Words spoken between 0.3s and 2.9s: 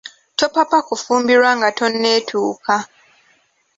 Topapa kufumbirwa nga tonetuuka.